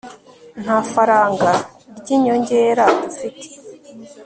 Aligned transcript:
nta 0.63 0.77
faranga 0.91 1.51
ry'inyongera 1.99 2.83
dufite 3.01 3.45